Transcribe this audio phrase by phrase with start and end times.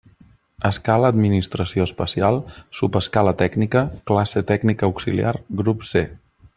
[0.69, 2.39] Escala administració especial,
[2.79, 6.05] subescala tècnica, classe tècnic auxiliar, grup C.